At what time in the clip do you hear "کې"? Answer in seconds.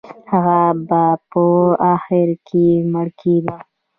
2.47-2.65